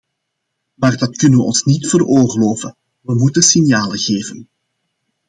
[0.73, 4.49] Maar dat kunnen we ons niet veroorloven, we moeten signalen geven.